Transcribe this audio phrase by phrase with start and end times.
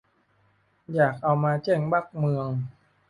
[0.95, 2.47] อยากเอามาแจ้งบั๊กเมือง